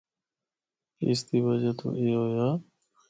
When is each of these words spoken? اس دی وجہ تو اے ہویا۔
اس 1.07 1.19
دی 1.27 1.37
وجہ 1.45 1.71
تو 1.79 1.87
اے 1.99 2.07
ہویا۔ 2.19 2.47